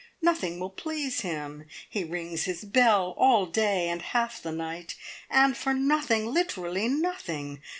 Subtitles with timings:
[0.19, 1.65] Nothing will please him.
[1.87, 4.95] He rings his bell all day, and half the night,
[5.29, 7.61] and for nothing literally nothing!